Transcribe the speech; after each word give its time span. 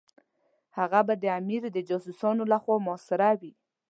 هغه 0.77 0.99
به 1.07 1.13
د 1.21 1.25
امیر 1.39 1.63
د 1.71 1.77
جاسوسانو 1.89 2.43
لخوا 2.53 2.75
محاصره 2.85 3.29
وي. 3.39 3.53